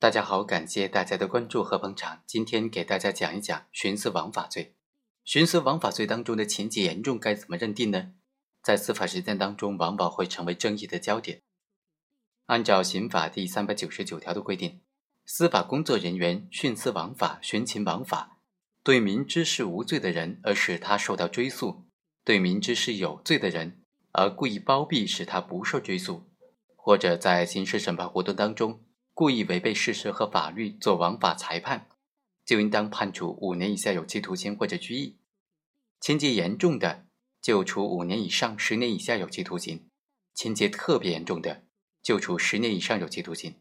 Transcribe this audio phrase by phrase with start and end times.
[0.00, 2.22] 大家好，感谢大家的关注和捧场。
[2.24, 4.76] 今天给大家讲一讲徇私枉法罪。
[5.26, 8.12] 徇私枉法罪当中的情节严重该怎么认定呢？
[8.62, 11.42] 在司法实践当中，往往会成为争议的焦点。
[12.46, 14.82] 按照刑法第三百九十九条的规定，
[15.26, 18.38] 司法工作人员徇私枉法、徇情枉法，
[18.84, 21.88] 对明知是无罪的人而使他受到追诉，
[22.22, 26.30] 对明知是有罪的人而故意包庇使他不受追诉，
[26.76, 28.84] 或者在刑事审判活动当中。
[29.18, 31.88] 故意违背事实和法律做枉法裁判，
[32.46, 35.16] 就应当判处五年以下有期徒刑或者拘役；
[35.98, 37.04] 情节严重的，
[37.42, 39.78] 就处五年以上十年以下有期徒刑；
[40.34, 41.64] 情节特别严重的，
[42.00, 43.56] 就处十年以上有期徒刑。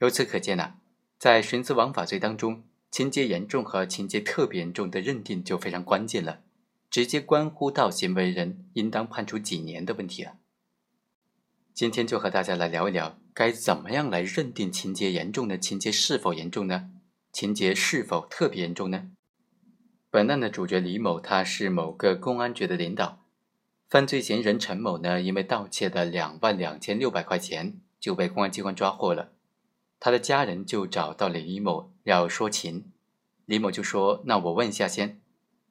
[0.00, 0.74] 由此可见呢，
[1.18, 6.42] 在徇私枉法罪当中，情节严重和情节特别严重的认定就非常关键了，
[6.90, 10.36] 直接关乎到行为人应当判处几年的问题了。
[11.74, 16.90] 今天就和大家来聊一聊，该怎么样来认定情节严重的情节是否严重呢？
[17.32, 19.10] 情节是否特别严重呢？
[20.10, 23.24] 本案的主角李某，他是某个公安局的领导，
[23.88, 29.32] 犯罪嫌疑人陈某呢，因为盗窃的两万两千六百块钱就被公安机关抓获了，
[29.98, 32.92] 他的家人就找到了李某要说情，
[33.46, 35.22] 李某就说：“那我问一下先。”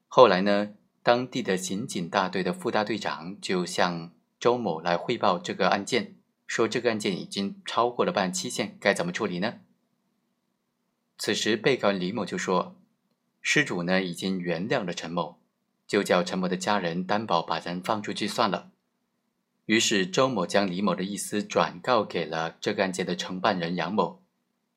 [0.10, 0.72] 后来呢，
[1.04, 4.12] 当地的刑警大队的副大队长就向。
[4.42, 6.16] 周某来汇报这个案件，
[6.47, 9.59] 说这个案件已经超过了办案期限，该怎么处理呢？
[11.20, 12.75] 此时，被告人李某就说
[13.39, 15.39] ：“失主呢已经原谅了陈某，
[15.86, 18.72] 就叫陈某的家人担保把人放出去算了。”
[19.67, 24.23] 于是，周某将李某的意思转告给了这个案件的承办人杨某。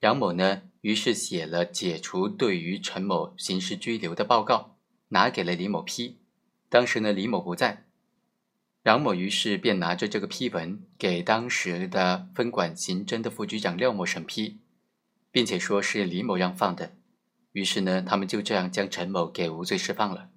[0.01, 4.77] 杨某呢，于是写了解除对于陈某刑事拘留的报告，
[5.09, 6.19] 拿给了李某批。
[6.69, 7.87] 当时呢，李某不在。
[8.85, 14.61] 杨某于是便拿着这个批文给当时的分管刑侦的副局长廖某审批，
[15.31, 16.93] 并且说是李某让放的。
[17.53, 20.29] 于是呢，他们就这样将陈某给无罪释放了。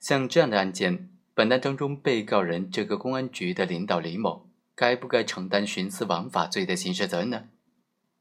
[0.00, 7.48] 像这样的案件，本案当中被告人这个公安局的领导李某，该不该承担徇私枉法罪的刑事责任呢？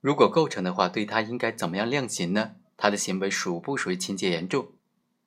[0.02, 2.56] 如果构成的话，对他应该怎么样量刑呢？
[2.76, 4.74] 他的行为属不属于情节严重，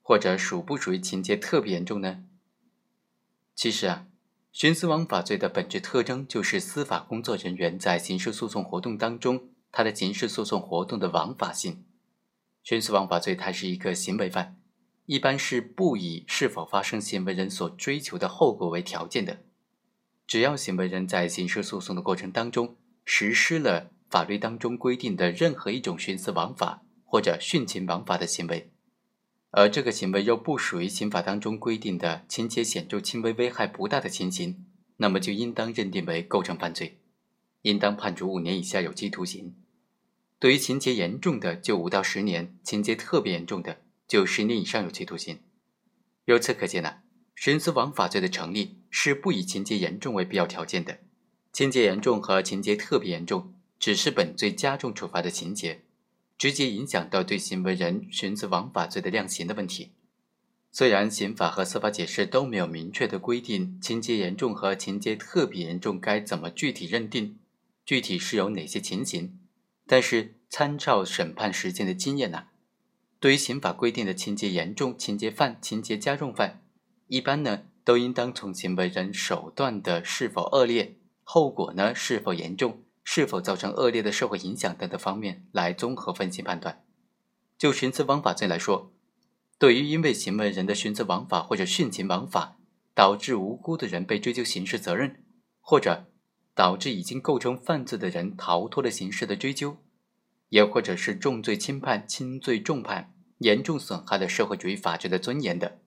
[0.03, 2.25] 或者属不属于情节特别严重呢？
[3.61, 4.07] 其实啊。
[4.55, 11.85] 徇私枉法罪的本质特征就是司法工作人员在刑事诉讼活动当中，他的刑事诉讼活动的枉法性。
[12.65, 14.57] 徇私枉法罪，它是一个行为犯，
[15.05, 19.41] 一般是不以是否发生行为人所追求的后果为条件的。
[20.27, 28.70] 只要行为人在刑事诉讼的过程当中实施了法律当中规定的任何一种徇私枉法或者徇情枉法的行为。
[29.53, 34.65] 而这个行为又不属于刑法当中规定的情节显著轻微、危害不大的情形，
[34.99, 36.99] 那么就应当认定为构成犯罪，
[37.63, 39.55] 应当判处五年以下有期徒刑。
[40.39, 45.41] 对于情节严重的，就五到十年；情节特别严重的，就十年以上有期徒刑。
[46.27, 46.99] 由此可见呢，
[47.37, 51.01] 徇私枉法罪的成立是不以情节严重为必要条件的，
[51.53, 55.83] 情节严重和情节特别严重只是本罪加重处罚的情节。
[56.41, 59.91] 直接影响到对行为人徇私枉法罪的量刑的问题。
[60.73, 67.39] 虽然刑法和司法解释都没有明确的规定情节严重和情节特别严重该怎么具体认定，
[67.85, 69.39] 具体是有哪些情形，
[69.87, 72.45] 但是参照审判实践的经验呢，
[73.19, 76.63] 对于刑法规定的情节严重、情节犯、情节加重犯，
[77.09, 82.83] 一般呢都应当从行为人手段的是否恶劣，后果呢是否严重。
[83.13, 86.85] 是否造成恶劣的社会影响等等方面来综合分析判断。
[87.59, 88.93] 就徇私枉法罪来说，
[89.59, 92.59] 对于因为行为人的徇私枉法或者徇情枉法
[92.95, 95.25] 导致无辜的人被追究刑事责任，
[95.59, 96.07] 或者
[96.55, 99.79] 导致已经构成犯罪的人逃脱了刑事的追究，
[100.51, 105.81] 也或者是重罪轻判、轻罪重判，严重损害了社会主义法治的尊严的，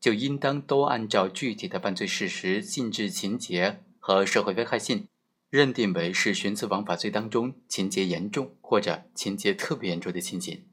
[0.00, 5.06] 就应当都按照具体的犯罪事实、性质、情节和社会危害性。
[5.54, 10.64] 认定为是徇私枉法罪当中情节严重或者情节特别严重的情形。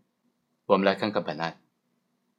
[0.65, 1.61] 我们来看看本案，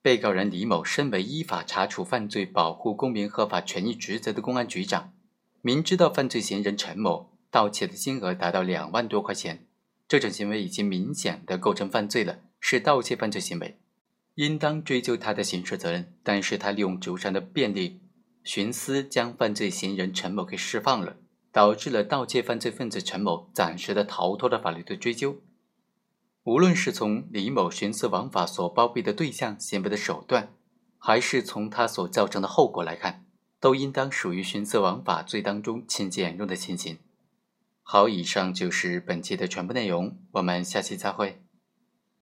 [0.02, 5.12] 被告人李某身为依法查处犯罪、保护公民合法权益职责的公安局长，
[5.61, 9.64] 明知道犯罪嫌疑人陈某盗窃的金额达到两万多块钱，
[10.08, 13.78] 这种行为已经明显的构成犯罪了，是盗窃犯罪行为，
[14.34, 16.12] 应当追究他的刑事责任。
[16.25, 18.00] 但是他利用职务上的便利，
[18.44, 21.19] 徇私将犯罪嫌疑人陈某给释放了。
[21.52, 25.43] 导致了盗窃犯罪分子陈某暂时的逃脱了法律的追究。
[26.44, 30.52] 无论是从李某徇私枉法所包庇的对象行为的手段，
[30.99, 33.25] 还是从他所造成的后果来看，
[33.60, 36.99] 都应当属于徇私枉法罪当中情节严重的情形。
[37.82, 41.43] 好，以上就是本期的全部内容，我们下期再会。